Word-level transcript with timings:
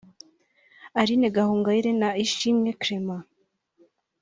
Aline 0.99 1.27
Gahongayire 1.35 1.91
na 2.01 2.09
Ishimwe 2.23 2.69
Clement 2.81 3.25